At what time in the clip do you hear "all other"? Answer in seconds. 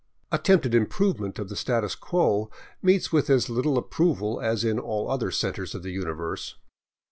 4.79-5.29